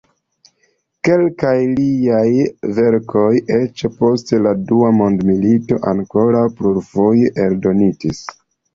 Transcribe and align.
Kelkaj 1.07 1.51
liaj 1.79 2.23
verkoj 2.79 3.27
eĉ 3.59 3.85
post 4.01 4.35
la 4.49 4.57
Dua 4.73 4.91
mondmilito 4.99 5.81
ankoraŭ 5.95 6.45
plurfoje 6.59 7.35
eldonitis. 7.49 8.29